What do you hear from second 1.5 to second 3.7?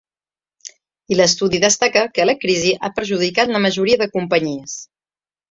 destaca que la crisi ha perjudicat la